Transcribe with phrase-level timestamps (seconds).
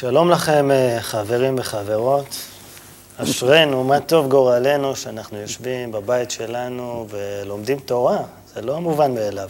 [0.00, 2.26] שלום לכם, אה, חברים וחברות.
[3.16, 8.18] אשרינו, מה טוב גורלנו שאנחנו יושבים בבית שלנו ולומדים תורה,
[8.54, 9.48] זה לא מובן מאליו.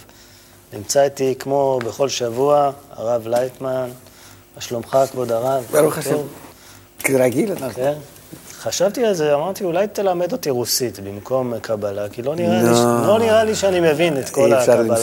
[0.72, 3.90] נמצא איתי כמו בכל שבוע, הרב לייטמן,
[4.56, 5.64] מה שלומך, כבוד הרב?
[5.70, 6.16] ברוך השם.
[6.98, 7.82] כרגיל אנחנו.
[7.82, 7.94] כן.
[8.58, 12.78] חשבתי על זה, אמרתי, אולי תלמד אותי רוסית במקום קבלה, כי לא נראה, לי, ש...
[12.78, 13.06] לא.
[13.06, 14.94] לא נראה לי שאני מבין את כל הקבלה.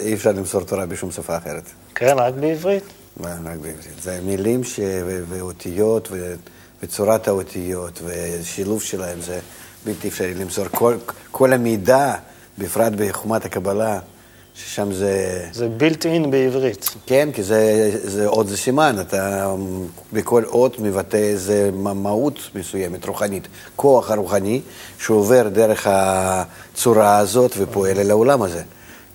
[0.00, 1.64] אי אפשר למסור תורה בשום שפה אחרת.
[1.94, 2.97] כן, רק בעברית?
[3.20, 4.02] בעברית.
[4.02, 4.80] זה מילים ש...
[4.82, 6.34] ו- ואותיות ו...
[6.82, 9.38] וצורת האותיות ושילוב שלהם זה
[9.84, 10.64] בלתי אפשרי למסור.
[10.70, 10.96] כל,
[11.30, 12.14] כל המידע,
[12.58, 13.98] בפרט בחומת הקבלה,
[14.54, 15.46] ששם זה...
[15.52, 16.90] זה built in בעברית.
[17.06, 19.54] כן, כי זה, זה אות זה סימן, אתה
[20.12, 23.48] בכל אות מבטא איזה מהות מסוימת, רוחנית.
[23.76, 24.60] כוח הרוחני
[24.98, 28.62] שעובר דרך הצורה הזאת ופועל אל העולם הזה.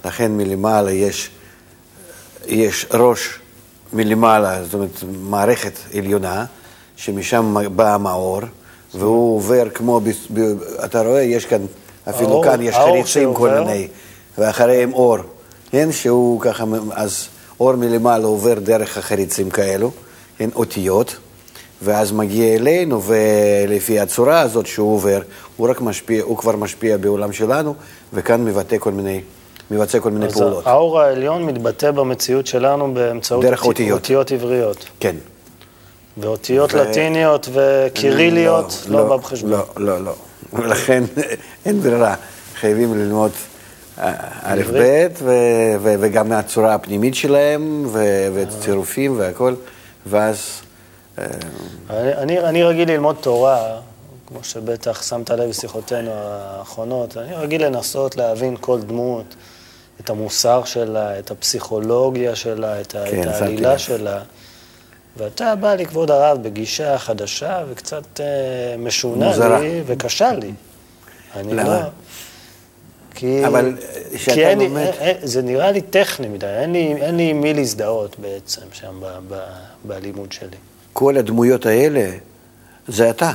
[0.05, 1.29] לכן מלמעלה יש,
[2.45, 3.39] יש ראש
[3.93, 4.89] מלמעלה, זאת אומרת
[5.21, 6.45] מערכת עליונה,
[6.95, 8.39] שמשם בא המאור,
[8.93, 10.39] והוא עובר כמו, ב, ב,
[10.85, 11.61] אתה רואה, יש כאן,
[12.09, 13.59] אפילו האור- כאן יש חריצים כל?
[13.59, 13.87] מיני.
[14.37, 15.17] ואחריהם אור,
[15.71, 17.27] כן, שהוא ככה, אז
[17.59, 19.91] אור מלמעלה עובר דרך החריצים כאלו,
[20.37, 21.15] כן, אותיות,
[21.81, 25.21] ואז מגיע אלינו, ולפי הצורה הזאת שהוא עובר,
[25.57, 27.73] הוא רק משפיע, הוא כבר משפיע בעולם שלנו,
[28.13, 29.21] וכאן מבטא כל מיני,
[29.71, 30.67] מבצע כל מיני אז פעולות.
[30.67, 33.99] האור העליון מתבטא במציאות שלנו באמצעות דרך אותי- אותיות.
[33.99, 34.85] אותיות עבריות.
[34.99, 35.15] כן.
[36.17, 39.51] ואותיות ו- לטיניות וקיריליות לא, בא בחשבון.
[39.51, 40.13] לא, לא, לא.
[40.53, 41.03] ולכן
[41.65, 42.15] אין ברירה,
[42.55, 43.31] חייבים ללמוד
[43.99, 44.13] אה,
[44.43, 45.07] א', ב',
[45.81, 47.87] וגם מהצורה הפנימית שלהם,
[48.33, 49.53] וצירופים והכל,
[50.05, 50.61] ואז...
[51.19, 51.25] אה,
[51.89, 53.77] אני, אני, אני רגיל ללמוד תורה,
[54.27, 59.25] כמו שבטח שמת לב בשיחותינו האחרונות, אני רגיל לנסות להבין כל דמות,
[60.01, 63.77] את המוסר שלה, את הפסיכולוגיה שלה, את, כן, את העלילה.
[63.79, 64.19] שלה.
[65.17, 68.25] ואתה בא לי, כבוד הרב, בגישה חדשה וקצת אה,
[68.77, 69.59] משונה מוזרה.
[69.59, 70.51] לי וקשה לי.
[71.35, 71.63] אני למה?
[71.63, 71.79] לא...
[73.15, 73.73] כי, אבל
[74.11, 77.17] כי כשאתה אין לי, לומד- אין, אין, זה נראה לי טכני מדי, אין לי, אין
[77.17, 79.39] לי מי להזדהות בעצם שם ב, ב,
[79.85, 80.57] בלימוד שלי.
[80.93, 82.09] כל הדמויות האלה,
[82.87, 83.31] זה אתה.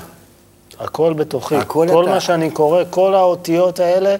[0.78, 1.56] הכל בתוכי.
[1.56, 2.12] הכל כל אתה.
[2.12, 4.16] מה שאני קורא, כל האותיות האלה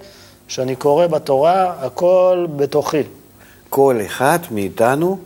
[0.48, 3.02] שאני קורא בתורה, הכל בתוכי.
[3.68, 5.18] כל אחד מאיתנו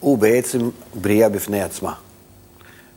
[0.00, 1.92] הוא בעצם בריאה בפני עצמה.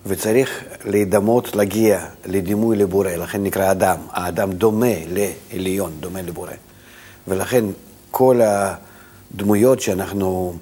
[0.06, 3.98] וצריך להידמות, להגיע לדימוי לבורא, לכן נקרא אדם.
[4.12, 6.52] האדם דומה לעליון, דומה לבורא.
[7.28, 7.66] ולכן
[8.12, 10.54] כל הדמויות שאנחנו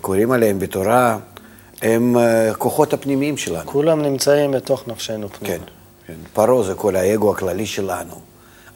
[0.00, 1.18] קוראים עליהן בתורה,
[1.82, 3.70] הם אה, כוחות הפנימיים שלנו.
[3.70, 5.54] כולם נמצאים בתוך נפשנו פנימה.
[5.56, 5.62] כן,
[6.06, 6.14] כן.
[6.32, 8.14] פרעה זה כל האגו הכללי שלנו.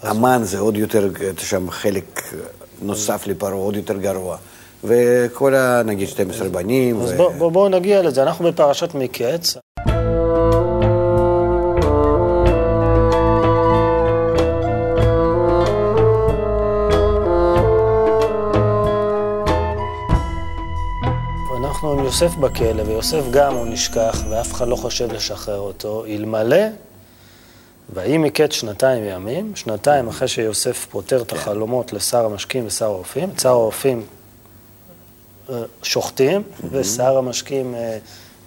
[0.03, 2.23] המן זה עוד יותר, שם חלק
[2.83, 4.37] נוסף לפרעה, עוד יותר גרוע.
[4.85, 5.83] וכל ה...
[5.83, 7.01] נגיד 12 בנים.
[7.01, 8.23] אז ו- בואו בוא, בוא נגיע לזה.
[8.23, 9.57] אנחנו בפרשת מקץ.
[21.65, 26.57] אנחנו עם יוסף בכלא, ויוסף גם הוא נשכח, ואף אחד לא חושב לשחרר אותו, אלמלא,
[27.95, 33.49] ויהי מקץ שנתיים ימים, שנתיים אחרי שיוסף פותר את החלומות לשר המשקים ושר האופים, שר
[33.49, 34.03] האופים
[35.51, 37.99] אה, שוחטים, ושר המשקים אה,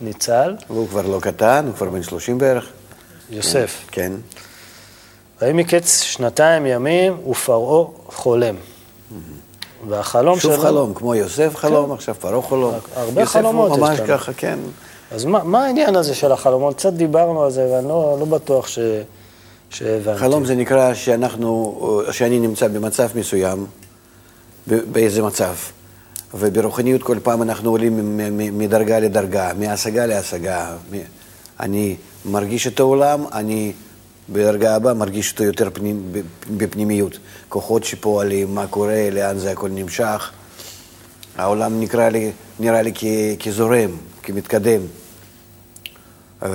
[0.02, 2.70] ניצל, והוא כבר לא קטן, הוא כבר בן 30 בערך.
[3.30, 3.86] יוסף.
[3.92, 4.12] כן.
[5.42, 8.56] ויהי מקץ שנתיים ימים, ופרעה חולם.
[9.88, 10.62] והחלום שוב שלו...
[10.62, 12.74] חלום, כמו יוסף חלום, עכשיו פרעה חלום.
[12.96, 14.08] הרבה יוסף חלומות הוא יש ממש כאן.
[14.08, 14.60] ככה, כן.
[15.12, 16.76] אז מה, מה העניין הזה של החלומות?
[16.76, 18.80] קצת דיברנו על זה, ואני לא, לא בטוח ש...
[19.72, 20.20] שהבנתי.
[20.20, 23.66] חלום זה נקרא שאנחנו, שאני נמצא במצב מסוים,
[24.68, 25.54] באיזה מצב.
[26.34, 28.20] וברוחניות כל פעם אנחנו עולים
[28.58, 30.76] מדרגה לדרגה, מהשגה להשגה.
[31.60, 31.96] אני
[32.26, 33.74] מרגיש את העולם, אני
[34.30, 36.12] בדרגה הבאה מרגיש אותו יותר פנימ,
[36.58, 37.18] בפנימיות.
[37.50, 40.32] כוחות שפועלים, מה קורה, לאן זה הכל נמשך.
[41.38, 43.04] העולם נקרא לי, נראה לי כ,
[43.44, 43.92] כזורם,
[44.24, 44.82] כמתקדם.
[46.44, 46.50] אה,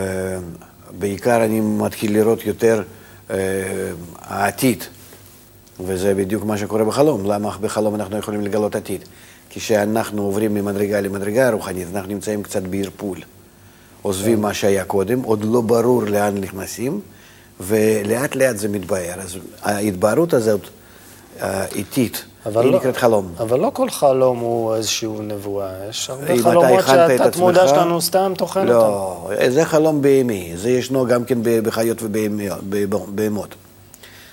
[0.98, 2.82] בעיקר אני מתחיל לראות יותר
[4.20, 4.84] העתיד,
[5.81, 7.25] וזה בדיוק מה שקורה בחלום.
[7.25, 9.05] למה בחלום אנחנו יכולים לגלות עתיד?
[9.50, 13.19] כשאנחנו עוברים ממדרגה למדרגה רוחנית, אנחנו נמצאים קצת בערפול.
[14.02, 17.00] עוזבים מה שהיה קודם, עוד לא ברור לאן נכנסים,
[17.61, 19.20] ולאט לאט זה מתבהר.
[19.20, 20.61] אז ההתבהרות הזאת
[21.40, 23.32] אה, איטית, היא לא- נקראת חלום.
[23.38, 25.70] אבל לא כל חלום הוא איזושהי נבואה.
[25.90, 28.88] יש הרבה חלומות שהתת מודע עצמך- שלנו סתם טוחן אותם.
[28.88, 33.54] לא, זה חלום בהמי, זה ישנו גם כן בחיות ובהמות.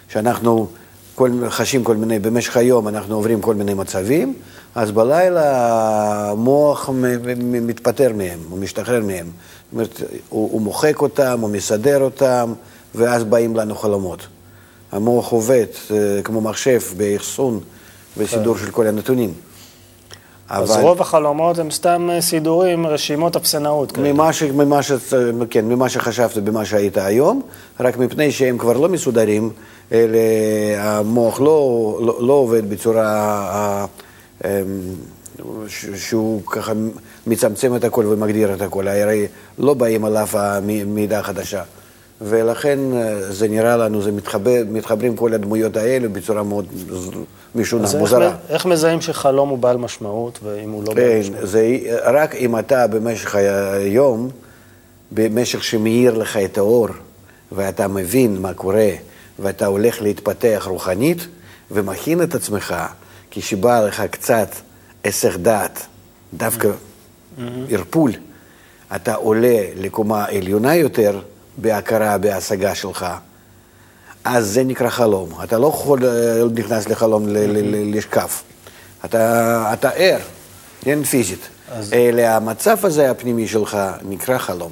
[0.10, 0.68] שאנחנו
[1.16, 4.34] כל, חשים כל מיני, במשך היום אנחנו עוברים כל מיני מצבים,
[4.76, 5.52] אז בלילה
[6.32, 6.90] המוח
[7.62, 9.26] מתפטר מהם, הוא משתחרר מהם.
[9.26, 12.54] זאת אומרת, הוא, הוא מוחק אותם, הוא מסדר אותם,
[12.96, 14.28] ואז באים לנו חלומות.
[14.92, 17.60] המוח עובד אה, כמו מחשב באחסון
[18.18, 19.34] וסידור של כל הנתונים.
[20.50, 23.98] אז רוב החלומות הם סתם אה, סידורים, רשימות אפסנאות.
[23.98, 24.92] ממה, ש, ממה, ש,
[25.50, 27.42] כן, ממה שחשבת במה שהיית היום,
[27.80, 29.50] רק מפני שהם כבר לא מסודרים,
[29.92, 30.20] אלה,
[30.78, 33.86] המוח לא, לא, לא עובד בצורה אה,
[34.44, 34.50] אמ,
[35.68, 36.72] ש, שהוא ככה
[37.28, 39.28] מצמצם את הכל ומגדיר את הכל, הרי
[39.58, 41.64] לא באים עליו המידע החדשה.
[42.26, 46.66] ולכן אה, זה נראה לנו, זה מתחבר, מתחברים כל הדמויות האלה בצורה מאוד
[47.56, 48.30] משונה, איך, מוזרה.
[48.30, 51.48] מ- איך מזהים שחלום הוא בעל משמעות, ואם הוא לא בעל כן, משמעות?
[51.48, 54.30] זה רק אם אתה במשך היום,
[55.12, 56.88] במשך שמאיר לך את האור,
[57.52, 58.90] ואתה מבין מה קורה,
[59.40, 61.28] ואתה הולך להתפתח רוחנית,
[61.72, 62.76] ומכין את עצמך,
[63.32, 64.48] כשבא לך קצת
[65.04, 65.86] היסח דעת,
[66.34, 66.70] דווקא
[67.70, 68.12] ערפול,
[68.96, 71.20] אתה עולה לקומה עליונה יותר
[71.58, 73.06] בהכרה, בהשגה שלך.
[74.24, 75.30] אז זה נקרא חלום.
[75.44, 76.12] אתה לא יכול, אה,
[76.56, 77.26] נכנס לחלום
[77.94, 78.44] לשקף.
[79.06, 80.18] אתה, אתה ער,
[80.82, 81.40] כן, פיזית.
[81.72, 84.72] אז- אלא המצב הזה הפנימי שלך נקרא חלום.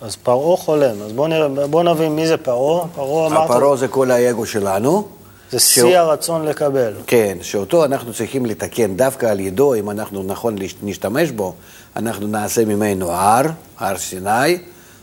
[0.00, 1.28] אז פרעה חולם, אז בואו
[1.70, 2.86] בוא נבין מי זה פרעה.
[2.94, 5.08] פרעה אמרת, הפרעה זה כל האגו שלנו.
[5.50, 6.92] זה שהוא- שיא הרצון לקבל.
[7.06, 11.54] כן, שאותו אנחנו צריכים לתקן דווקא על ידו, אם אנחנו נכון נשתמש בו,
[11.96, 13.46] אנחנו נעשה ממנו הר,
[13.78, 14.58] הר סיני,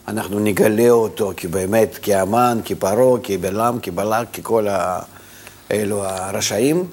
[0.07, 4.99] אנחנו נגלה אותו כבאמת, כאמן, כפרעה, כבלעם, כבלק, ככל ה...
[5.71, 6.85] אלו הרשעים,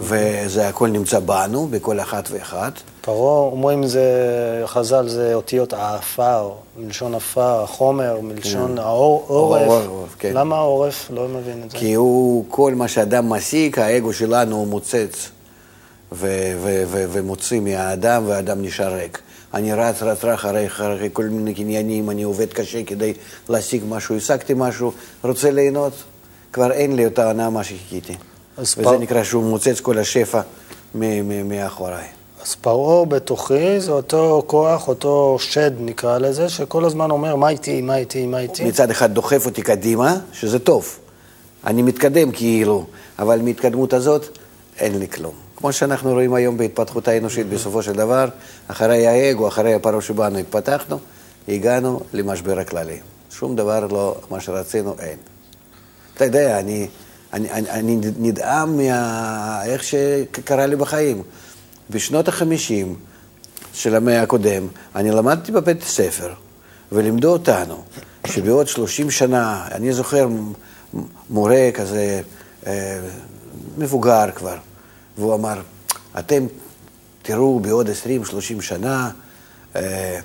[0.00, 2.72] וזה הכל נמצא בנו, בכל אחת ואחת.
[3.00, 4.02] פרעה, אומרים זה,
[4.66, 9.68] חז"ל זה אותיות העפר, מלשון עפר, חומר, מלשון העור- עורף.
[9.68, 10.32] עורף, כן.
[10.34, 11.10] למה העורף?
[11.10, 11.76] לא מבין את זה.
[11.76, 15.28] כי הוא, כל מה שאדם משיג, האגו שלנו הוא מוצץ
[16.12, 19.18] ו- ו- ו- ומוציא מהאדם, והאדם נשאר ריק.
[19.54, 23.12] אני רץ, רץ, רץ אחרי, אחרי כל מיני עניינים, אני עובד קשה כדי
[23.48, 24.92] להשיג משהו, השגתי משהו,
[25.24, 25.92] רוצה ליהנות,
[26.52, 28.14] כבר אין לי אותה הנאה מה שחיכיתי.
[28.58, 30.40] וזה פר- נקרא שהוא מוצץ כל השפע
[30.94, 32.04] מ- מ- מאחוריי.
[32.42, 37.80] אז פרעה בתוכי זה אותו כוח, אותו שד נקרא לזה, שכל הזמן אומר מה איתי,
[37.82, 38.64] מה איתי, מה איתי.
[38.64, 40.98] מצד אחד דוחף אותי קדימה, שזה טוב.
[41.66, 42.84] אני מתקדם כאילו,
[43.18, 44.38] אבל מההתקדמות הזאת
[44.78, 45.34] אין לי כלום.
[45.64, 48.28] כמו שאנחנו רואים היום בהתפתחות האנושית, בסופו של דבר,
[48.68, 50.98] אחרי האגו, אחרי הפרעה שבנו התפתחנו,
[51.48, 52.98] הגענו למשבר הכללי.
[53.30, 55.18] שום דבר לא מה שרצינו, אין.
[56.14, 56.88] אתה יודע, אני,
[57.32, 59.62] אני, אני, אני נדהם מה...
[59.80, 61.22] שקרה לי בחיים.
[61.90, 62.96] בשנות החמישים
[63.72, 66.34] של המאה הקודם, אני למדתי בבית ספר,
[66.92, 67.84] ולימדו אותנו
[68.26, 70.28] שבעוד 30 שנה, אני זוכר
[71.30, 72.20] מורה כזה,
[72.66, 73.00] אה,
[73.78, 74.56] מבוגר כבר,
[75.18, 75.60] והוא אמר,
[76.18, 76.46] אתם
[77.22, 77.90] תראו בעוד 20-30
[78.60, 79.10] שנה,
[79.76, 80.20] אה,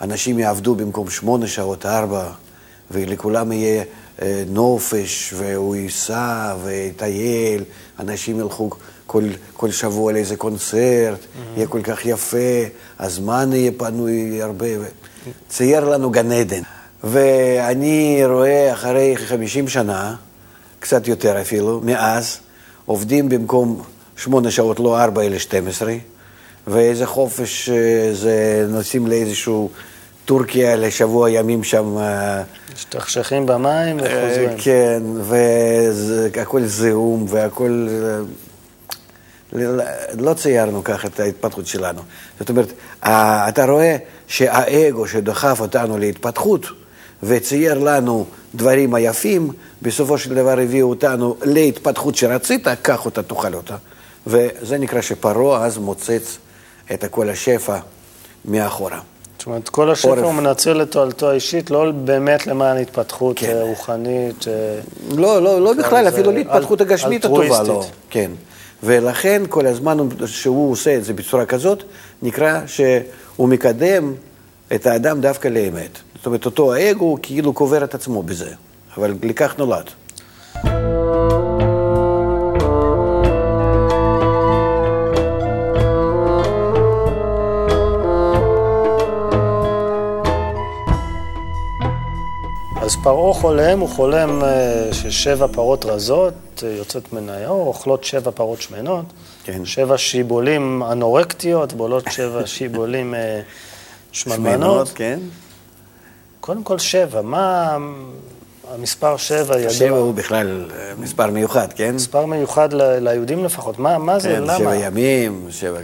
[0.00, 2.30] אנשים יעבדו במקום שמונה שעות, ארבע,
[2.90, 3.84] ולכולם יהיה
[4.22, 7.64] אה, נופש, והוא ייסע ויטייל,
[8.00, 8.70] אנשים ילכו
[9.06, 11.18] כל, כל שבוע לאיזה קונצרט,
[11.56, 12.64] יהיה כל כך יפה,
[12.98, 14.66] הזמן יהיה פנוי הרבה.
[15.48, 16.62] צייר לנו גן עדן.
[17.04, 20.16] ואני רואה אחרי 50 שנה,
[20.78, 22.38] קצת יותר אפילו, מאז,
[22.86, 23.82] עובדים במקום
[24.20, 25.94] שמונה שעות, לא ארבע, אלא 12,
[26.66, 29.70] ואיזה חופש אה, זה נוסעים לאיזשהו
[30.24, 31.98] טורקיה לשבוע ימים שם.
[31.98, 32.42] אה,
[32.74, 34.48] משתכשכים במים וחוזרים.
[34.48, 37.88] אה, כן, והכל זיהום והכל...
[40.18, 42.00] לא ציירנו ככה את ההתפתחות שלנו.
[42.40, 42.72] זאת אומרת,
[43.48, 43.96] אתה רואה
[44.26, 46.66] שהאגו שדחף אותנו להתפתחות
[47.22, 49.50] וצייר לנו דברים היפים,
[49.82, 53.76] בסופו של דבר הביאו אותנו להתפתחות שרצית, קח אותה, תאכל אותה.
[54.26, 56.38] וזה נקרא שפרעה אז מוצץ
[56.94, 57.76] את כל השפע
[58.44, 59.00] מאחורה.
[59.38, 60.22] זאת אומרת, כל השפע עורף.
[60.24, 63.56] הוא מנצל לתועלתו האישית, לא באמת למען התפתחות כן.
[63.56, 64.48] אה, רוחנית.
[64.48, 64.52] אה,
[65.16, 67.84] לא, לא, לא בכלל, אפילו להתפתחות אל- הגשמית הטובה, לא.
[68.10, 68.30] כן.
[68.82, 71.82] ולכן כל הזמן הוא- שהוא עושה את זה בצורה כזאת,
[72.22, 74.14] נקרא שהוא מקדם
[74.74, 75.90] את האדם דווקא לאמת.
[76.16, 78.50] זאת אומרת, אותו האגו כאילו קובר את עצמו בזה,
[78.96, 79.84] אבל לכך נולד.
[93.02, 98.62] פרעה חולם, הוא חולם אה, ששבע פרות רזות אה, יוצאות מן היאור, אוכלות שבע פרות
[98.62, 99.04] שמנות,
[99.44, 99.64] כן.
[99.64, 103.40] שבע שיבולים אנורקטיות, בולות שבע שיבולים אה,
[104.12, 104.46] שמנמנות.
[104.86, 105.20] שמנות, כן.
[106.40, 107.76] קודם כל שבע, מה...
[108.74, 109.70] המספר שבע ידוע.
[109.70, 111.94] שבע הוא בכלל מספר מיוחד, כן?
[111.94, 113.78] מספר מיוחד ל- ליהודים לפחות.
[113.78, 114.58] מה, מה זה, כן, למה?
[114.58, 115.78] שבע ימים, שבע...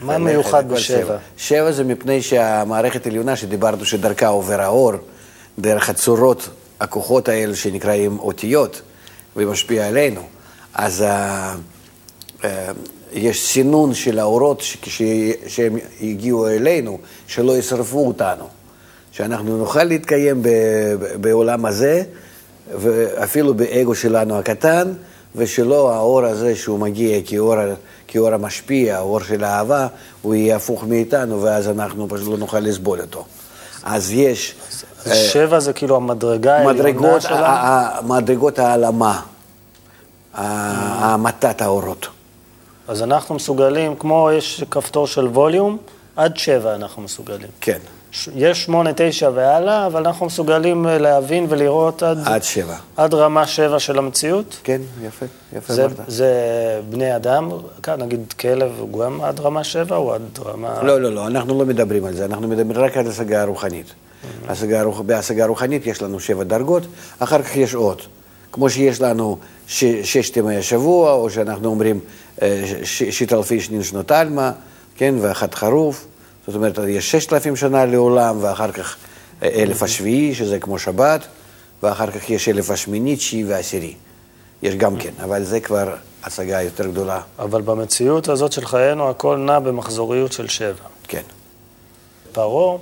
[0.00, 1.16] מה מיוחד בשבע?
[1.36, 4.92] שבע זה מפני שהמערכת העליונה שדיברנו שדרכה עובר האור,
[5.58, 6.48] דרך הצורות,
[6.80, 8.82] הכוחות האלה שנקראים אותיות,
[9.36, 10.22] ומשפיע עלינו.
[10.74, 11.54] אז אה,
[12.44, 12.72] אה,
[13.12, 14.62] יש סינון של האורות
[15.46, 18.44] שהם הגיעו אלינו, שלא ישרפו אותנו.
[19.12, 20.42] שאנחנו נוכל להתקיים
[21.20, 22.02] בעולם הזה,
[22.80, 24.92] ואפילו באגו שלנו הקטן,
[25.36, 27.54] ושלא האור הזה שהוא מגיע כאור,
[28.08, 29.86] כאור המשפיע, האור של האהבה,
[30.22, 33.24] הוא יהיה הפוך מאיתנו, ואז אנחנו פשוט לא נוכל לסבול אותו.
[33.88, 34.54] אז יש
[35.06, 37.44] אז שבע זה כאילו המדרגה העליונה שלנו?
[37.44, 39.20] ה- ה- מדרגות העלמה,
[40.34, 40.42] ה-
[41.04, 42.06] העמתת האורות.
[42.88, 45.78] אז אנחנו מסוגלים, כמו יש כפתור של ווליום,
[46.16, 47.48] עד שבע אנחנו מסוגלים.
[47.60, 47.78] כן,
[48.34, 52.76] יש שמונה, תשע והלאה, אבל אנחנו מסוגלים אה, להבין ולראות עד, עד שבע.
[52.96, 54.60] עד רמה שבע של המציאות.
[54.64, 55.96] כן, יפה, יפה זה, אמרת.
[56.06, 56.32] זה
[56.90, 57.50] בני אדם,
[57.82, 60.82] כאן נגיד כלב הוא גם עד רמה שבע או עד רמה...
[60.82, 63.86] לא, לא, לא, אנחנו לא מדברים על זה, אנחנו מדברים רק על השגה הרוחנית.
[63.86, 64.52] Mm-hmm.
[64.52, 66.82] השגה, בהשגה הרוחנית יש לנו שבע דרגות,
[67.18, 68.02] אחר כך יש עוד.
[68.52, 72.00] כמו שיש לנו ש, ששת ימי השבוע, או שאנחנו אומרים
[72.42, 74.50] אה, ש- שיטל פישנין שנות עלמא,
[74.96, 76.06] כן, ואחת חרוף.
[76.46, 78.96] זאת אומרת, יש ששת אלפים שנה לעולם, ואחר כך
[79.42, 81.26] אה, אלף השביעי, שזה כמו שבת,
[81.82, 83.94] ואחר כך יש אלף השמיני, תשיעי ועשירי.
[84.62, 87.20] יש גם כן, אבל זה כבר השגה יותר גדולה.
[87.38, 90.84] אבל במציאות הזאת של חיינו הכל נע במחזוריות של שבע.
[91.08, 91.22] כן.
[92.32, 92.78] פרעה,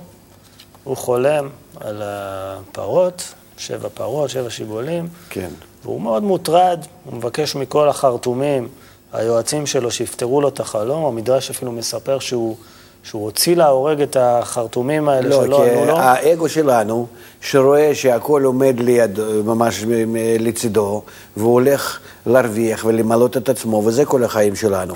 [0.83, 5.49] הוא חולם על הפרות, שבע פרות, שבע שיבולים, כן.
[5.83, 8.67] והוא מאוד מוטרד, הוא מבקש מכל החרטומים,
[9.13, 11.05] היועצים שלו, שיפתרו לו את החלום.
[11.05, 12.57] המדרש אפילו מספר שהוא,
[13.05, 15.97] שהוא הוציא להורג את החרטומים האלה לא, שלא ענו לו.
[15.99, 17.07] האגו שלנו,
[17.41, 21.01] שרואה שהכל עומד ליד, ממש מ- לצידו,
[21.37, 24.93] והוא הולך להרוויח ולמלות את עצמו, וזה כל החיים שלנו.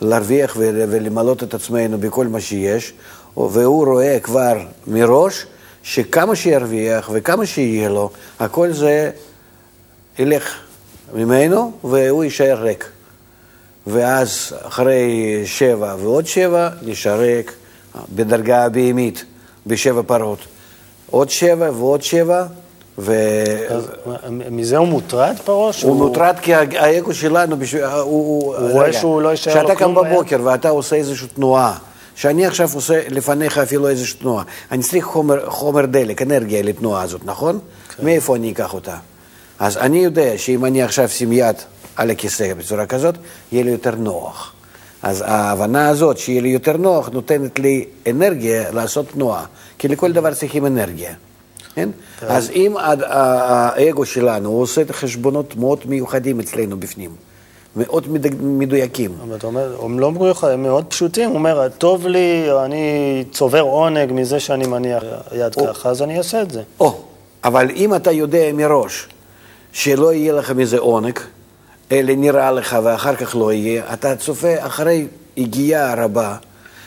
[0.00, 2.92] להרוויח ול- ולמלות את עצמנו בכל מה שיש,
[3.36, 5.46] והוא רואה כבר מראש
[5.82, 8.10] שכמה שירוויח וכמה שיהיה לו,
[8.40, 9.10] הכל זה
[10.18, 10.54] ילך
[11.14, 12.88] ממנו והוא יישאר ריק.
[13.88, 15.12] ואז אחרי
[15.44, 17.52] שבע ועוד שבע, נשאר ריק
[18.14, 19.24] בדרגה הבהמית,
[19.66, 20.38] בשבע פרות.
[21.10, 22.46] עוד שבע ועוד שבע,
[22.98, 23.14] והוא
[23.68, 23.84] אז
[24.50, 25.72] מזה הוא מוטרד פרעה?
[25.72, 29.60] שהוא- מוטרד כי האגו שלנו, בשביל- הוא, הוא, הוא רואה רגע, שהוא לא יישאר לו
[29.60, 30.12] כשאתה קם כלום ביד?
[30.12, 31.78] בבוקר ואתה עושה איזושהי תנועה,
[32.14, 37.20] שאני עכשיו עושה לפניך אפילו איזושהי תנועה, אני צריך חומר, חומר דלק, אנרגיה לתנועה הזאת,
[37.24, 37.58] נכון?
[37.96, 38.04] כן.
[38.04, 38.96] מאיפה אני אקח אותה?
[39.58, 41.56] אז אני יודע שאם אני עכשיו אשים יד
[41.98, 43.14] על הכיסא בצורה כזאת,
[43.52, 44.52] יהיה לי יותר נוח.
[45.02, 49.44] אז ההבנה הזאת שיהיה לי יותר נוח נותנת לי אנרגיה לעשות תנועה,
[49.78, 51.14] כי לכל דבר צריכים אנרגיה.
[51.74, 51.88] כן?
[52.28, 57.10] אז אם האגו שלנו עושה את החשבונות מאוד מיוחדים אצלנו בפנים,
[57.76, 58.06] מאוד
[58.40, 59.10] מדויקים.
[59.22, 61.28] אבל אתה אומר, הם לא מיוחדים, הם מאוד פשוטים.
[61.28, 65.02] הוא אומר, טוב לי, אני צובר עונג מזה שאני מניח
[65.32, 65.66] יד או.
[65.66, 66.62] ככה, אז אני אעשה את זה.
[66.80, 67.00] או,
[67.44, 69.08] אבל אם אתה יודע מראש
[69.72, 71.18] שלא יהיה לך מזה עונג,
[71.92, 75.06] אלא נראה לך ואחר כך לא יהיה, אתה צופה אחרי
[75.38, 76.36] הגיעה רבה,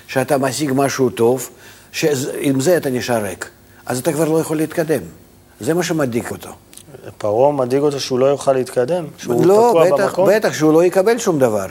[0.07, 1.49] שאתה משיג משהו טוב,
[1.91, 3.49] שעם זה אתה נשאר ריק.
[3.85, 5.01] אז אתה כבר לא יכול להתקדם.
[5.59, 6.49] זה מה שמדאיג אותו.
[7.17, 10.29] פרעה מדאיג אותו שהוא לא יוכל להתקדם, שהוא לא, תקוע בטח, במקום.
[10.29, 11.65] בטח שהוא לא יקבל שום דבר.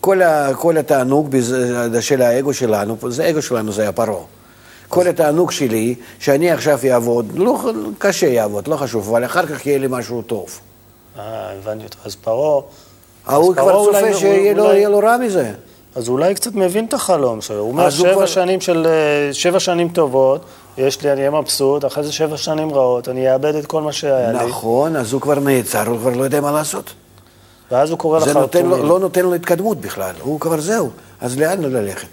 [0.00, 4.24] כל, ה, כל התענוג בזה- של האגו שלנו, זה אגו שלנו, זה הפרעה.
[4.88, 9.78] כל התענוג שלי, שאני עכשיו אעבוד, לא, קשה יעבוד, לא חשוב, אבל אחר כך יהיה
[9.78, 10.60] לי משהו טוב.
[11.18, 11.98] אה, הבנתי אותו.
[12.04, 12.60] אז פרעה...
[13.26, 15.52] ההוא כבר צופה שיהיה לו, רע מזה.
[15.94, 17.58] אז אולי קצת מבין את החלום שלו.
[17.58, 18.86] הוא אומר, שבע כבר- שנים של...
[18.86, 20.44] אה, שבע שנים טובות,
[20.78, 23.92] יש לי, אני אהיה מבסוט, אחרי זה שבע שנים רעות, אני אאבד את כל מה
[23.92, 24.46] שהיה לי.
[24.48, 26.92] נכון, אז הוא כבר נעצר, הוא כבר לא יודע מה לעשות.
[27.70, 28.84] ואז הוא קורא זה נותן לו.
[28.84, 30.90] לא נותן לו התקדמות בכלל, הוא כבר זהו,
[31.20, 32.08] אז לאן לו ללכת?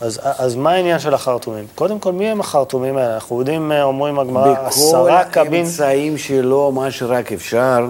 [0.00, 1.66] אז, אז מה העניין של החרטומים?
[1.74, 3.14] קודם כל, מי הם החרטומים האלה?
[3.14, 5.54] אנחנו יודעים, אה, אומרים הגמרא, בכל עשרה קבין...
[5.64, 7.86] האמצעים שלו, מה שרק אפשר,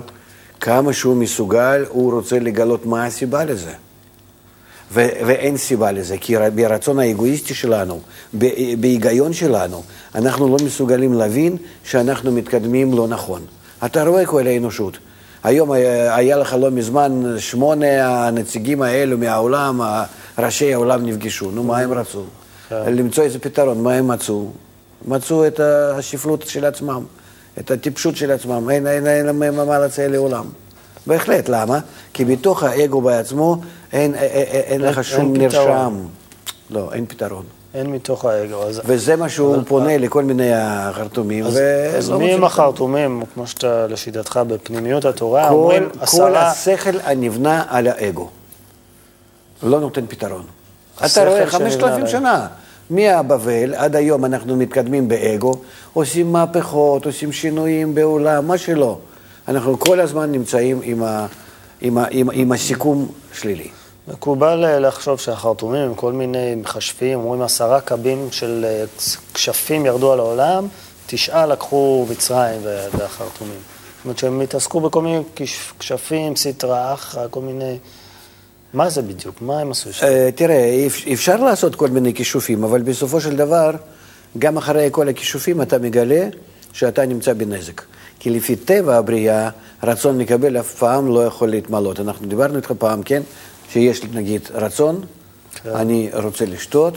[0.61, 3.73] כמה שהוא מסוגל, הוא רוצה לגלות מה הסיבה לזה.
[4.93, 8.01] ו- ואין סיבה לזה, כי ברצון האגואיסטי שלנו,
[8.39, 9.83] ב- בהיגיון שלנו,
[10.15, 13.43] אנחנו לא מסוגלים להבין שאנחנו מתקדמים לא נכון.
[13.85, 14.99] אתה רואה כל האנושות.
[15.45, 19.81] היום היה, לך לא מזמן שמונה הנציגים האלו מהעולם,
[20.39, 21.51] ראשי העולם נפגשו.
[21.51, 22.25] נו, מה הם רצו?
[22.71, 23.83] למצוא איזה פתרון.
[23.83, 24.47] מה הם מצאו?
[25.09, 27.05] מצאו את השפלות של עצמם,
[27.61, 28.71] את הטיפשות של עצמם.
[28.71, 30.45] אין, אין, אין להם מה להציע לעולם.
[31.07, 31.79] בהחלט, למה?
[32.13, 33.57] כי בתוך האגו בעצמו
[33.93, 35.69] אין, אין, אין, אין לך אין שום פתרון.
[35.69, 35.99] נרשם.
[36.71, 37.45] לא, אין פתרון.
[37.75, 38.63] אין מתוך האגו.
[38.63, 42.45] אז, וזה מה שהוא פונה לכל מיני החרטומים, אז, ולא אז מוצא מי הם.
[42.45, 46.51] החרטומים, כמו שאתה, לשיטתך, בפנימיות התורה, כל, אומרים כל עשרה...
[46.51, 48.29] השכל הנבנה על האגו.
[49.63, 50.45] לא נותן פתרון.
[51.07, 52.07] אתה רואה, חמשת אלפים.
[52.07, 52.47] שנה.
[52.91, 55.55] מהבבל עד היום אנחנו מתקדמים באגו,
[55.93, 58.99] עושים מהפכות, עושים שינויים בעולם, מה שלא.
[59.49, 61.27] אנחנו כל הזמן נמצאים עם, ה,
[61.81, 63.69] עם, ה, עם, עם הסיכום שלילי.
[64.09, 68.85] מקובל אה, לחשוב שהחרטומים הם כל מיני מכשפים, אומרים עשרה קבים של אה,
[69.35, 70.67] כשפים ירדו על העולם,
[71.07, 73.55] תשעה לקחו מצרים וה- והחרטומים.
[73.97, 77.79] זאת אומרת שהם התעסקו בכל מיני כש- כשפים, סטרא אחרא, כל מיני...
[78.75, 79.43] מה זה בדיוק?
[79.43, 80.07] מה הם עשו שם?
[80.07, 83.71] אה, תראה, אפ- אפשר לעשות כל מיני כישופים, אבל בסופו של דבר,
[84.39, 86.29] גם אחרי כל הכישופים אתה מגלה
[86.73, 87.83] שאתה נמצא בנזק.
[88.19, 89.51] כי לפי טבע הבריאה,
[89.83, 92.01] רצון לקבל אף פעם לא יכול להתמלות.
[92.01, 93.23] אנחנו דיברנו איתך פעם, כן?
[93.73, 95.01] שיש נגיד רצון,
[95.63, 95.71] כן.
[95.71, 96.95] אני רוצה לשתות,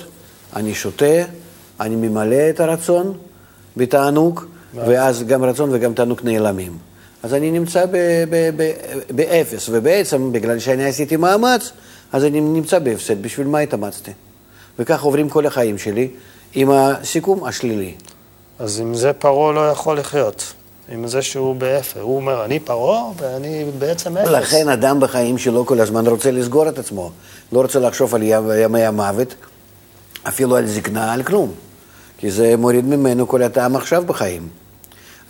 [0.56, 1.06] אני שותה,
[1.80, 3.18] אני ממלא את הרצון
[3.78, 4.42] בתענוג,
[4.76, 6.78] ואז גם רצון וגם תענוג נעלמים.
[7.24, 7.86] אז אני נמצא
[9.10, 11.72] באפס, ובעצם בגלל שאני עשיתי מאמץ,
[12.12, 13.22] אז אני נמצא בהפסד.
[13.22, 14.12] בשביל מה התאמצתי?
[14.80, 16.08] וכך עוברים כל החיים שלי
[16.54, 17.94] עם הסיכום השלילי.
[18.60, 20.54] אז עם זה פרעה לא יכול לחיות.
[20.90, 22.02] עם זה שהוא באפס.
[22.02, 24.30] הוא אומר, אני פרעה ואני בעצם אפס.
[24.30, 27.12] לכן אדם בחיים שלו כל הזמן רוצה לסגור את עצמו.
[27.52, 28.22] לא רוצה לחשוב על
[28.58, 29.36] ימי המוות,
[30.28, 31.52] אפילו על זקנה, על כלום.
[32.18, 34.48] כי זה מוריד ממנו כל הטעם עכשיו בחיים.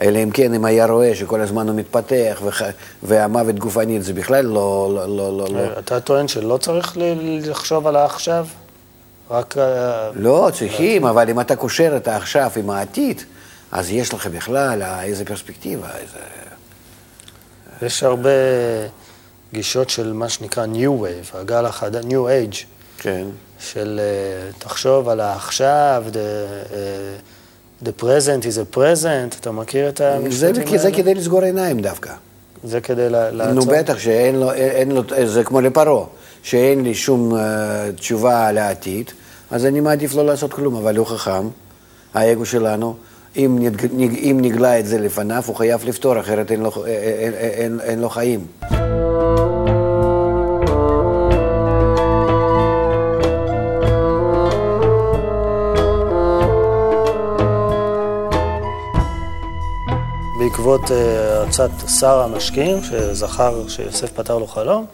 [0.01, 2.61] אלא אם כן, אם היה רואה שכל הזמן הוא מתפתח, וח...
[3.03, 4.91] והמוות גופנית זה בכלל לא...
[4.95, 5.79] לא, לא, לא, לא.
[5.79, 6.97] אתה טוען שלא צריך
[7.41, 8.45] לחשוב על העכשיו?
[9.31, 9.57] רק...
[9.57, 13.21] אה, לא, צריכים, אבל אם אתה קושר את העכשיו עם העתיד,
[13.71, 16.17] אז יש לך בכלל אה, איזה פרספקטיבה, איזה...
[17.81, 18.29] יש הרבה
[19.53, 22.57] גישות של מה שנקרא New Wave, הגל החדש, New Age,
[22.97, 23.27] כן.
[23.59, 26.03] של אה, תחשוב על העכשיו,
[27.83, 30.97] the, אה, present is a present, אתה מכיר את המשפטים כי זה האלה?
[30.97, 32.13] כדי לסגור עיניים דווקא.
[32.63, 33.53] זה כדי לעצור?
[33.53, 36.05] נו בטח שאין לו, אין לו, זה כמו לפרעה,
[36.43, 37.37] שאין לי שום uh,
[37.95, 39.11] תשובה על העתיד,
[39.51, 41.47] אז אני מעדיף לא לעשות כלום, אבל הוא חכם,
[42.13, 42.95] האגו שלנו,
[43.37, 47.33] אם, נג, נג, אם נגלה את זה לפניו, הוא חייב לפתור, אחרת אין לו, אין,
[47.33, 48.47] אין, אין, אין לו חיים.
[60.61, 61.69] בעקבות אה, עצת
[61.99, 64.85] שר המשקים, שזכר שיוסף פתר לו חלום,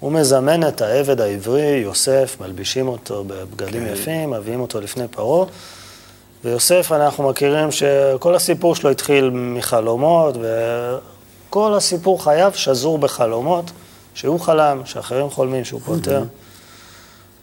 [0.00, 3.92] הוא מזמן את העבד העברי, יוסף, מלבישים אותו בבגדים כן.
[3.92, 5.46] יפים, מביאים אותו לפני פרעה.
[6.44, 10.36] ויוסף, אנחנו מכירים שכל הסיפור שלו התחיל מחלומות,
[11.48, 13.64] וכל הסיפור חייו שזור בחלומות,
[14.14, 16.22] שהוא חלם, שאחרים חולמים, שהוא פותר.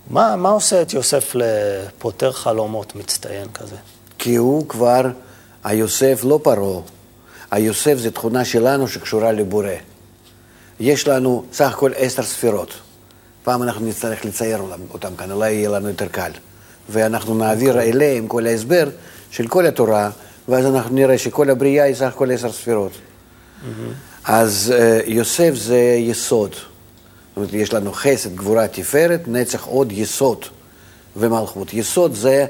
[0.10, 3.76] מה, מה עושה את יוסף לפותר חלומות מצטיין כזה?
[4.18, 5.02] כי הוא כבר,
[5.64, 6.82] היוסף לא פרעה,
[7.52, 9.70] היוסף זה תכונה שלנו שקשורה לבורא.
[10.80, 12.74] יש לנו סך הכל עשר ספירות.
[13.44, 14.62] פעם אנחנו נצטרך לצייר
[14.94, 16.32] אותם- כאן, אולי יהיה לנו יותר קל.
[16.90, 18.90] ואנחנו נעביר אליהם כל ההסבר
[19.32, 20.10] של כל התורה,
[20.48, 22.92] ואז אנחנו נראה שכל הבריאה היא סך הכל עשר ספירות.
[24.26, 26.52] אז אה, יוסף זה יסוד.
[26.52, 26.62] זאת
[27.38, 30.46] אומרת, יש לנו חסד, גבורה, תפארת, נצח, עוד יסוד
[31.16, 31.74] ומלכות.
[31.74, 32.46] יסוד זה,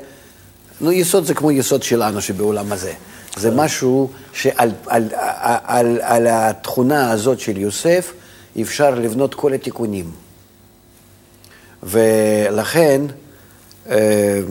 [0.82, 2.94] נו, יסוד זה כמו יסוד שלנו שבעולם הזה.
[3.40, 8.14] זה משהו שעל על, על, על, על התכונה הזאת של יוסף
[8.62, 10.12] אפשר לבנות כל התיקונים.
[11.84, 13.02] ולכן,
[13.90, 14.42] אה,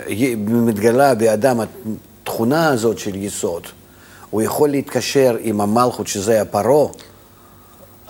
[0.00, 3.62] כשמתגלה באדם התכונה הזאת של יסוד,
[4.30, 6.88] הוא יכול להתקשר עם המלכות, שזה הפרעה.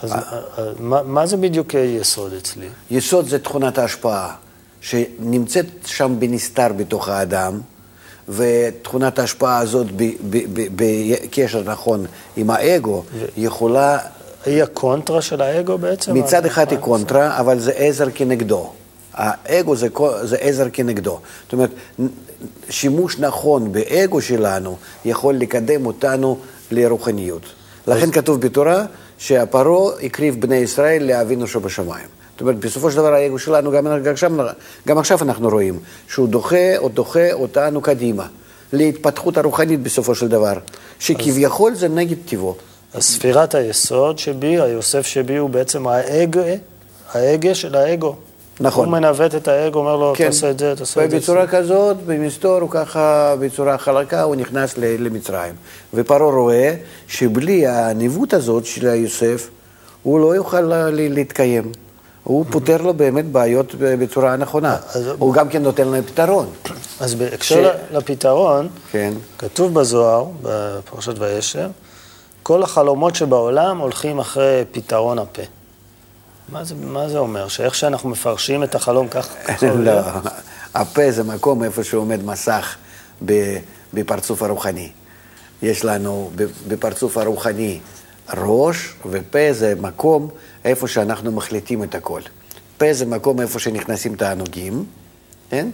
[0.03, 2.69] אז אה, אה, מה, מה זה בדיוק יסוד אצלי?
[2.91, 4.35] יסוד זה תכונת ההשפעה,
[4.81, 7.61] שנמצאת שם בנסתר בתוך האדם,
[8.29, 9.87] ותכונת ההשפעה הזאת
[10.77, 13.03] בקשר נכון עם האגו,
[13.37, 13.99] יכולה,
[14.47, 16.15] היא הקונטרה של האגו בעצם?
[16.15, 18.71] מצד אחד היא מה- קונטרה, אבל זה עזר כנגדו.
[19.15, 19.89] האגו זה,
[20.23, 21.19] זה עזר כנגדו.
[21.45, 21.71] זאת אומרת,
[22.71, 26.39] שימוש נכון באגו שלנו יכול לקדם אותנו
[26.71, 27.43] לרוחניות.
[27.87, 28.85] לכן כתוב בתורה
[29.19, 32.07] שהפרעה הקריב בני ישראל לאבינו שבשמיים.
[32.39, 34.33] זאת אומרת, בסופו של דבר האגו שלנו, גם, עכשיו,
[34.89, 38.27] גם עכשיו אנחנו רואים, שהוא דוחה או דוחה אותנו קדימה,
[38.73, 40.53] להתפתחות הרוחנית בסופו של דבר,
[40.99, 42.57] שכביכול זה נגד טיבו.
[42.95, 46.41] אז ספירת היסוד שבי, היוסף שבי, הוא בעצם האגו,
[47.13, 48.17] האגו של האגו.
[48.61, 48.85] נכון.
[48.85, 51.17] הוא מנווט את האגו, אומר לו, תעשה את זה, תעשה את זה.
[51.17, 55.55] ובצורה כזאת, במסתור, הוא ככה, בצורה חלקה, הוא נכנס למצרים.
[55.95, 56.75] ופרעה רואה
[57.09, 59.49] שבלי הניווט הזאת של יוסף,
[60.03, 61.73] הוא לא יוכל להתקיים.
[62.29, 64.77] הוא פותר לו באמת בעיות בצורה נכונה.
[64.95, 66.51] אז- הוא גם כן נותן להם פתרון.
[67.01, 69.13] אז בהקשר ש- לפתרון, כן.
[69.39, 71.71] כתוב בזוהר, בפרשת וישב,
[72.43, 75.43] כל החלומות שבעולם הולכים אחרי פתרון הפה.
[76.53, 77.49] מה זה, מה זה אומר?
[77.49, 79.29] שאיך שאנחנו מפרשים את החלום, כך
[79.63, 80.03] לא, יהיה?
[80.75, 82.77] הפה זה מקום איפה שעומד מסך
[83.95, 84.91] בפרצוף הרוחני.
[85.63, 86.31] יש לנו
[86.69, 87.79] בפרצוף הרוחני
[88.37, 90.29] ראש, ופה זה מקום
[90.69, 92.21] איפה שאנחנו מחליטים את הכל.
[92.79, 94.85] פה זה מקום איפה שנכנסים תענוגים,
[95.51, 95.69] כן?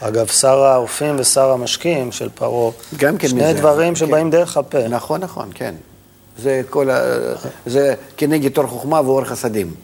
[0.00, 3.94] אגב, שר האופים ושר המשקים של פרעה, גם כן שני מזה, דברים כן.
[3.94, 4.88] שבאים דרך הפה.
[4.88, 5.74] נכון, נכון, כן.
[6.38, 7.00] זה כל ה...
[7.66, 9.74] זה כנגד אור חוכמה ואור חסדים.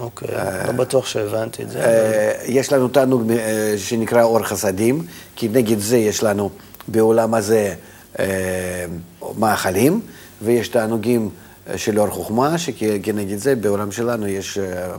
[0.00, 0.28] אוקיי,
[0.66, 1.84] לא בטוח שהבנתי את זה.
[1.84, 6.50] אה, יש לנו תענוג אה, שנקרא אור חסדים, כי נגד זה יש לנו
[6.88, 7.74] בעולם הזה
[8.18, 8.24] אה,
[9.38, 10.00] מאכלים,
[10.42, 14.96] ויש תענוגים אה, של אור חוכמה, שכנגד זה בעולם שלנו יש אה, אה,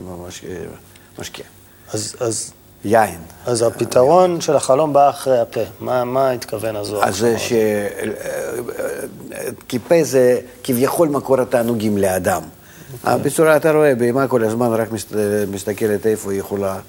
[1.20, 1.44] משקה.
[1.94, 2.52] אז, אז,
[2.86, 3.20] יין.
[3.46, 5.60] אז הפתרון של החלום בא אחרי הפה.
[5.80, 7.04] מה, מה התכוון הזוהר?
[7.08, 7.54] אז זה ש...
[9.68, 12.42] כי פה זה כביכול מקור התענוגים לאדם.
[13.08, 15.06] בצורה, אתה רואה, בהמה כל הזמן רק מס-
[15.52, 16.80] מסתכלת איפה היא יכולה אה,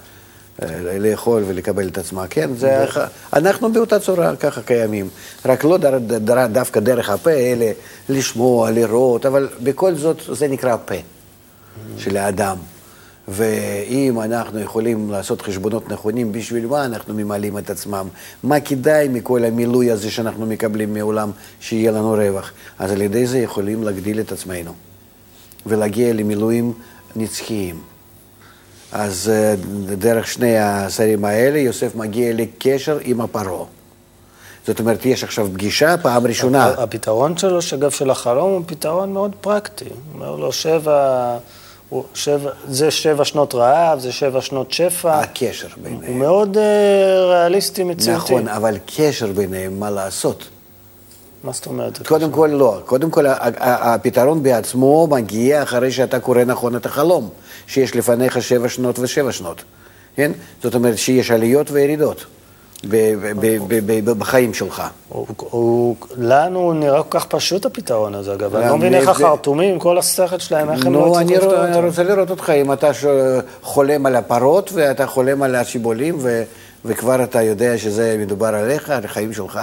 [1.01, 2.27] לאכול ולקבל את עצמה.
[2.31, 2.83] כן, זה...
[2.83, 2.99] הח-
[3.33, 5.09] אנחנו באותה צורה ככה קיימים.
[5.45, 7.67] רק לא דר, דר, דווקא דרך הפה, אלא
[8.09, 10.95] לשמוע, לראות, אבל בכל זאת זה נקרא פה
[11.99, 12.57] של האדם.
[13.29, 18.09] ואם אנחנו יכולים לעשות חשבונות נכונים, בשביל מה אנחנו ממלאים את עצמם?
[18.43, 22.53] מה כדאי מכל המילוי הזה שאנחנו מקבלים מעולם, שיהיה לנו רווח?
[22.79, 24.73] אז על ידי זה יכולים להגדיל את עצמנו
[25.67, 26.73] ולהגיע למילואים
[27.17, 27.81] נצחיים.
[28.95, 29.55] אז אה,
[29.97, 33.65] דרך שני השרים האלה, יוסף מגיע לקשר עם הפרעה.
[34.67, 36.67] זאת אומרת, יש עכשיו פגישה, פעם ראשונה.
[36.67, 39.85] הפתרון שלו, אגב, של החלום, הוא פתרון מאוד פרקטי.
[39.85, 41.39] הוא אומר לו, שבע,
[41.89, 45.21] הוא, שבע, זה שבע שנות רעב, זה שבע שנות שפע.
[45.21, 46.19] הקשר הוא ביניהם.
[46.19, 48.25] מאוד אה, ריאליסטי, מציאותי.
[48.25, 50.49] נכון, אבל קשר ביניהם, מה לעשות?
[51.45, 52.07] מה זאת אומרת?
[52.07, 52.81] קודם כל לא.
[52.85, 53.25] קודם כל,
[53.59, 57.29] הפתרון בעצמו מגיע אחרי שאתה קורא נכון את החלום,
[57.67, 59.65] שיש לפניך שבע שנות ושבע שנות,
[60.17, 60.33] כן?
[60.63, 62.25] זאת אומרת שיש עליות וירידות
[64.19, 64.83] בחיים שלך.
[66.19, 68.57] לנו נראה כל כך פשוט הפתרון הזה, אגב.
[68.57, 71.77] אני לא מבין איך החרטומים, כל השכל שלהם, איך הם לא אני הצליחו לפתור אני
[71.77, 71.87] אותו.
[71.87, 72.91] רוצה לראות אותך, אם אתה
[73.63, 76.19] חולם על הפרות ואתה חולם על השיבולים
[76.85, 79.61] וכבר אתה יודע שזה מדובר עליך, על החיים שלך,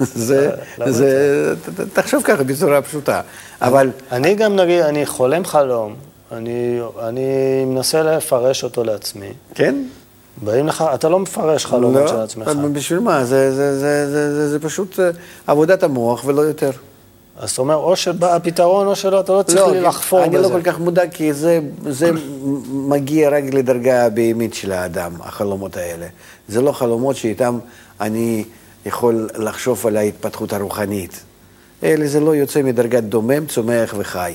[0.00, 0.50] זה,
[0.86, 1.54] זה,
[1.92, 3.20] תחשוב ככה בצורה פשוטה.
[3.60, 5.94] אבל אני גם, נגיד, אני חולם חלום,
[6.32, 7.24] אני, אני
[7.64, 9.32] מנסה לפרש אותו לעצמי.
[9.54, 9.74] כן?
[10.42, 12.48] באים לך, אתה לא מפרש חלומות של עצמך.
[12.48, 13.24] אבל בשביל מה?
[13.24, 15.10] זה, זה, זה, זה, זה, זה פשוט אה,
[15.46, 16.70] עבודת המוח ולא יותר.
[17.38, 20.48] אז אתה אומר, או שבא הפתרון או שלא, אתה לא צריך לי לחפור אני בזה.
[20.48, 22.10] לא כל כך מודע, כי זה, זה
[22.70, 26.06] מגיע רק לדרגה הבהמית של האדם, החלומות האלה.
[26.48, 27.58] זה לא חלומות שאיתם
[28.00, 28.44] אני
[28.86, 31.20] יכול לחשוב על ההתפתחות הרוחנית.
[31.82, 34.34] אלה זה לא יוצא מדרגת דומם, צומח וחי.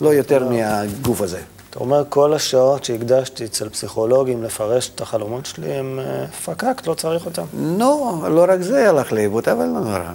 [0.00, 1.40] לא יותר מהגוף הזה.
[1.70, 6.94] אתה אומר, כל השעות שהקדשתי אצל פסיכולוגים לפרש את החלומות שלי, הם אה, פקקט, לא
[6.94, 7.44] צריך אותם.
[7.78, 10.12] לא, לא רק זה הלך לאיבוד, אבל לא נורא.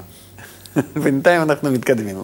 [1.04, 2.24] בינתיים אנחנו מתקדמים.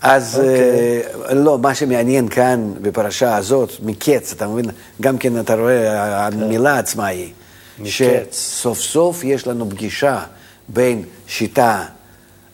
[0.00, 4.64] אז אה, לא, מה שמעניין כאן בפרשה הזאת, מקץ, אתה מבין?
[5.00, 7.32] גם כן אתה רואה, המילה עצמה היא,
[7.80, 7.90] מקץ.
[8.30, 10.24] שסוף סוף יש לנו פגישה
[10.68, 11.84] בין שיטה,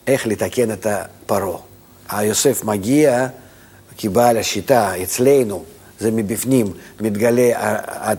[0.07, 1.59] איך לתקן את הפרעה.
[2.09, 3.27] היוסף מגיע
[3.97, 5.63] כבעל השיטה, אצלנו,
[5.99, 7.51] זה מבפנים, מתגלה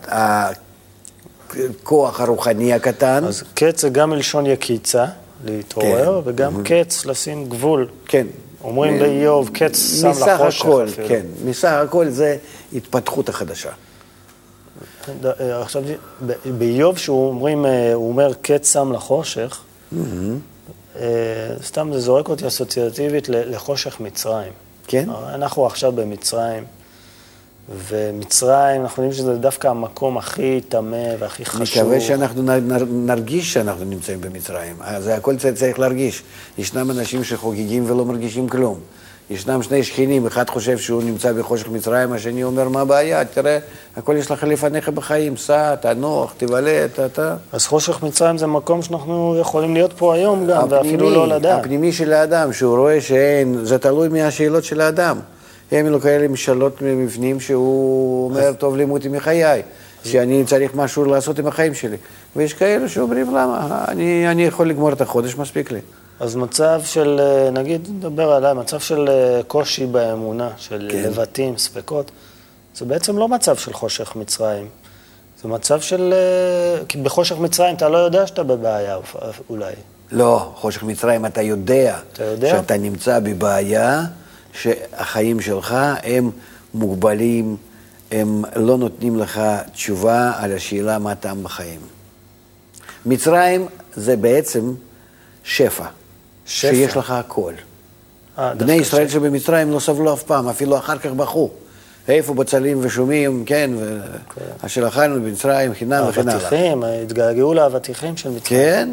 [0.09, 3.25] הכוח הרוחני הקטן.
[3.25, 5.07] אז קץ זה גם מלשון יקיצה,
[5.45, 6.31] להתעורר, כן.
[6.31, 7.89] וגם קץ, לשים גבול.
[8.07, 8.27] כן.
[8.65, 11.09] אומרים באיוב, קץ שם מסך לחושך הכל, אפילו.
[11.09, 11.23] כן.
[11.45, 12.37] מסך הכל זה
[12.73, 13.71] התפתחות החדשה.
[15.41, 15.83] אה, עכשיו,
[16.59, 19.61] באיוב, שהוא אומרים, אה, הוא אומר קץ שם לחושך,
[20.97, 21.03] אה,
[21.63, 24.53] סתם זה זורק אותי אסוציאטיבית לחושך מצרים.
[24.87, 25.09] כן?
[25.35, 26.65] אנחנו עכשיו במצרים,
[27.89, 31.83] ומצרים, אנחנו יודעים שזה דווקא המקום הכי טמא והכי חשוב.
[31.83, 32.43] מקווה שאנחנו
[32.87, 34.77] נרגיש שאנחנו נמצאים במצרים.
[34.99, 36.23] זה הכל צריך להרגיש.
[36.59, 38.81] ישנם אנשים שחוגגים ולא מרגישים כלום.
[39.31, 43.25] ישנם שני שכנים, אחד חושב שהוא נמצא בחושך מצרים, השני אומר, מה הבעיה?
[43.25, 43.59] תראה,
[43.97, 47.07] הכל יש לך לפניך בחיים, סע, תנוח, תבלה, אתה...
[47.07, 47.37] אתה.
[47.53, 51.61] אז חושך מצרים זה מקום שאנחנו יכולים להיות פה היום גם, ואפילו לא לדעת.
[51.61, 55.19] הפנימי של האדם, שהוא רואה שאין, זה תלוי מהשאלות של האדם.
[55.73, 59.63] הם אלו כאלה משאלות מבפנים שהוא אומר, טוב לימותי מחיי,
[60.05, 61.97] שאני צריך משהו לעשות עם החיים שלי.
[62.37, 63.85] ויש כאלה שאומרים, למה?
[63.89, 65.81] אני, אני יכול לגמור את החודש, מספיק לי.
[66.21, 71.03] אז מצב של, אה, נגיד, נדבר עליי, מצב של אה, קושי באמונה, של כן.
[71.03, 72.11] לבטים, ספקות,
[72.75, 74.69] זה בעצם לא מצב של חושך מצרים.
[75.43, 76.13] זה מצב של...
[76.13, 78.99] אה, כי בחושך מצרים אתה לא יודע שאתה בבעיה
[79.51, 79.75] אולי.
[80.13, 82.51] לא, חושך מצרים אתה יודע, אתה יודע?
[82.51, 84.03] שאתה נמצא בבעיה,
[84.53, 86.31] שהחיים שלך הם
[86.75, 87.57] מוגבלים,
[88.13, 89.41] הם לא נותנים לך
[89.73, 91.81] תשובה על השאלה מה טעם בחיים.
[93.07, 94.75] מצרים זה בעצם
[95.45, 95.87] שפע,
[96.47, 96.71] שפע.
[96.75, 97.53] שיש לך הכל.
[98.39, 101.51] אה, בני ישראל ש- שבמצרים לא סבלו אף פעם, אפילו אחר כך בכו.
[102.09, 103.71] איפה בצלים ושומים, כן,
[104.67, 106.35] אשר אכלנו במצרים חינם וכן הלאה.
[106.35, 108.43] האבטיחים, התגעגעו לאבטיחים של מצרים.
[108.45, 108.89] כן,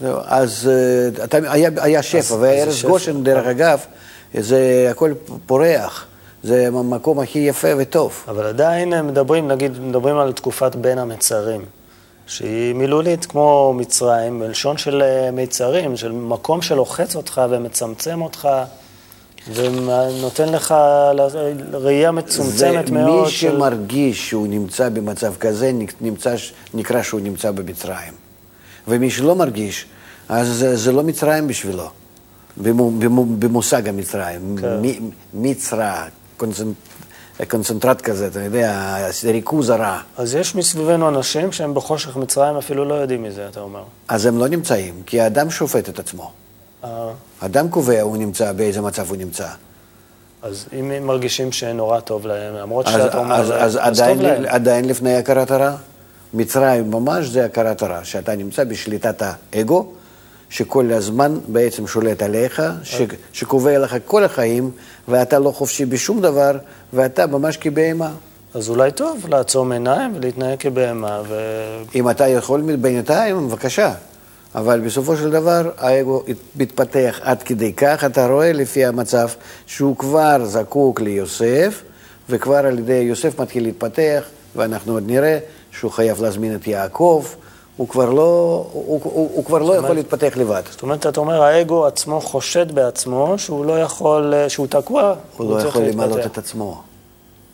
[0.00, 0.70] זהו, אז
[1.18, 2.88] אה, אתה, היה, היה שפע, וארץ שפע.
[2.88, 3.78] גושן, דרך אגב,
[4.34, 5.12] זה הכל
[5.46, 6.06] פורח.
[6.44, 8.24] זה המקום הכי יפה וטוב.
[8.28, 11.60] אבל עדיין מדברים, נגיד, מדברים על תקופת בין המצרים,
[12.32, 18.48] שהיא מילולית כמו מצרים, בלשון של אה, מיצרים, של מקום שלוחץ אותך ומצמצם אותך,
[19.54, 20.74] ונותן לך
[21.72, 23.24] ראייה מצומצמת זה מאוד.
[23.24, 26.34] מי שמרגיש שהוא נמצא במצב כזה, נמצא,
[26.74, 28.12] נקרא שהוא נמצא במצרים.
[28.88, 29.86] ומי שלא מרגיש,
[30.28, 31.88] אז זה, זה לא מצרים בשבילו,
[32.56, 34.56] במו, במו, במושג המצרים.
[34.60, 34.66] כן.
[35.34, 36.76] מצרה, קונצנט,
[37.48, 39.98] קונצנטרט כזה, אתה יודע, ריכוז הרע.
[40.16, 43.82] אז יש מסביבנו אנשים שהם בחושך מצרים אפילו לא יודעים מזה, אתה אומר.
[44.08, 46.30] אז הם לא נמצאים, כי האדם שופט את עצמו.
[46.84, 47.08] אה,
[47.40, 49.46] האדם קובע הוא נמצא, באיזה מצב הוא נמצא.
[50.42, 54.08] אז אם הם מרגישים שנורא טוב להם, למרות אז, שאתה אומר, אז, זה- אז טוב
[54.08, 54.44] עדיין, להם.
[54.48, 55.76] עדיין לפני הכרת הרע.
[56.34, 59.92] מצרים ממש זה הכרת הרע, שאתה נמצא בשליטת האגו,
[60.52, 64.70] שכל הזמן בעצם שולט עליך, ש, שקובע לך כל החיים,
[65.08, 66.58] ואתה לא חופשי בשום דבר,
[66.92, 68.10] ואתה ממש כבהמה.
[68.54, 71.34] אז אולי טוב לעצום עיניים ולהתנהג כבהמה, ו...
[71.94, 73.94] אם אתה יכול בינתיים, בבקשה.
[74.54, 76.22] אבל בסופו של דבר האגו
[76.56, 79.28] מתפתח עד כדי כך, אתה רואה לפי המצב
[79.66, 81.82] שהוא כבר זקוק ליוסף,
[82.28, 84.22] וכבר על ידי יוסף מתחיל להתפתח,
[84.56, 85.38] ואנחנו עוד נראה
[85.70, 87.24] שהוא חייב להזמין את יעקב,
[87.76, 90.62] הוא כבר לא, הוא, הוא, הוא כבר לא יכול להתפתח לבד.
[90.70, 95.14] זאת אומרת, אתה אומר, האגו עצמו חושד בעצמו שהוא לא יכול, שהוא תקוע.
[95.36, 96.26] הוא לא צריך יכול למלות.
[96.26, 96.82] את עצמו.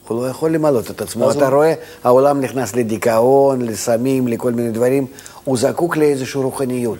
[0.08, 1.30] הוא לא יכול למלות את עצמו.
[1.30, 5.06] אתה הוא- רואה, העולם נכנס לדיכאון, לסמים, לכל מיני דברים.
[5.44, 6.98] הוא זקוק לאיזושהי רוחניות.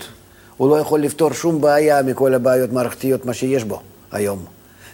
[0.57, 3.81] הוא לא יכול לפתור שום בעיה מכל הבעיות המערכתיות, מה שיש בו
[4.13, 4.39] היום.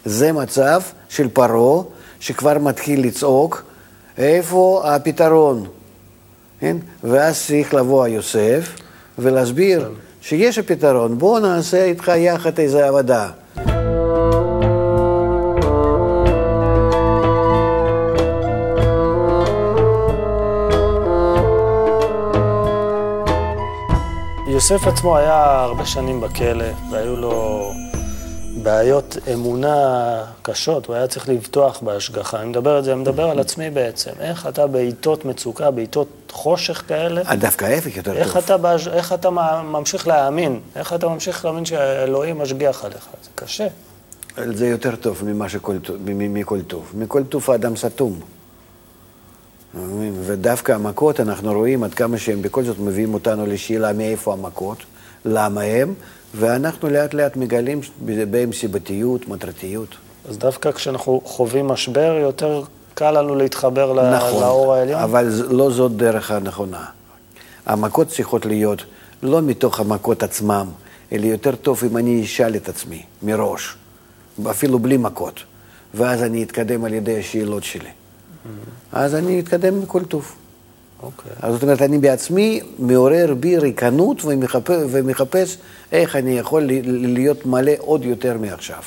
[0.04, 1.82] זה מצב של פרעה,
[2.20, 3.62] שכבר מתחיל לצעוק,
[4.18, 5.66] איפה הפתרון?
[6.64, 6.77] כן?
[7.05, 8.77] ואז צריך לבוא יוסף
[9.18, 13.29] ולהסביר שיש הפתרון, בוא נעשה איתך יחד איזה עבודה.
[24.48, 27.63] יוסף עצמו היה הרבה שנים בכלא, והיו לו
[28.64, 29.77] בעיות אמונה
[30.42, 32.40] קשות, הוא היה צריך לבטוח בהשגחה.
[32.40, 34.11] אני מדבר על זה, אני מדבר על עצמי בעצם.
[34.20, 38.57] איך אתה בעיתות מצוקה, בעיתות חושך כאלה, אה, דווקא ההפך יותר איך טוב.
[38.64, 39.31] אתה, איך אתה
[39.64, 40.61] ממשיך להאמין?
[40.77, 43.07] איך אתה ממשיך להאמין שאלוהים משגיח עליך?
[43.24, 43.66] זה קשה.
[44.55, 46.92] זה יותר טוב ממה שכל, טוב- מכל טוב.
[46.94, 48.20] מכל טוב האדם סתום.
[50.22, 54.79] ודווקא המכות, אנחנו רואים עד כמה שהם בכל זאת מביאים אותנו לשאלה מאיפה המכות,
[55.24, 55.94] למה הם,
[56.37, 57.81] ואנחנו לאט לאט מגלים
[58.31, 59.88] בהם סיבתיות, מטרתיות.
[60.29, 62.62] אז דווקא כשאנחנו חווים משבר, יותר
[62.94, 65.01] קל לנו להתחבר נכון, לאור העליון.
[65.01, 66.85] אבל ז- לא זאת דרך הנכונה.
[67.66, 68.85] המכות צריכות להיות
[69.23, 70.66] לא מתוך המכות עצמם,
[71.12, 73.75] אלא יותר טוב אם אני אשאל את עצמי מראש,
[74.51, 75.40] אפילו בלי מכות,
[75.94, 77.88] ואז אני אתקדם על ידי השאלות שלי.
[78.92, 80.33] אז אני אתקדם בכל טוב.
[81.04, 81.32] אוקיי.
[81.42, 85.56] אז זאת אומרת, אני בעצמי מעורר בי ריקנות ומחפש, ומחפש
[85.92, 88.82] איך אני יכול להיות מלא עוד יותר מעכשיו.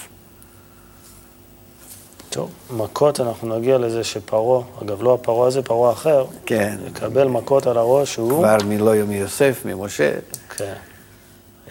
[2.29, 6.77] טוב, מכות, אנחנו נגיע לזה שפרעה, אגב, לא הפרעה הזה, פרעה אחר, כן.
[6.87, 8.29] יקבל מכות על הראש שהוא...
[8.29, 10.11] כבר מלא מיוסף, ממשה.
[10.57, 10.73] כן.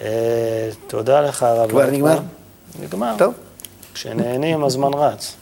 [0.00, 1.70] אה, תודה לך, הרב.
[1.70, 1.90] כבר.
[1.90, 2.18] נגמר?
[2.82, 3.14] נגמר.
[3.18, 3.34] טוב.
[3.94, 5.36] כשנהנים, הזמן רץ.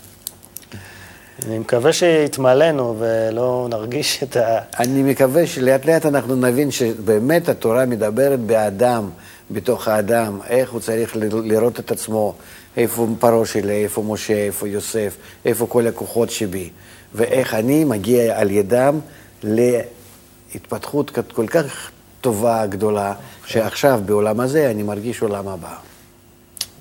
[1.42, 4.58] אני מקווה שיתמלאנו ולא נרגיש את ה...
[4.78, 9.10] אני מקווה שלאט לאט אנחנו נבין שבאמת התורה מדברת באדם,
[9.50, 12.34] בתוך האדם, איך הוא צריך לראות את עצמו,
[12.76, 16.70] איפה פרעה שלי, איפה משה, איפה יוסף, איפה כל הכוחות שבי,
[17.14, 19.00] ואיך אני מגיע על ידם
[19.42, 23.14] להתפתחות כל כך טובה, גדולה,
[23.46, 25.74] שעכשיו בעולם הזה אני מרגיש עולם הבא.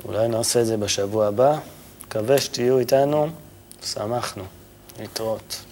[0.05, 1.57] אולי נעשה את זה בשבוע הבא.
[2.07, 3.27] מקווה שתהיו איתנו.
[3.85, 4.43] שמחנו.
[4.99, 5.63] להתראות.